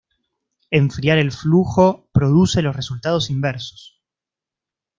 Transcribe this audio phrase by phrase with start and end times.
[0.71, 4.01] Enfriar el flujo produce los resultados inversos.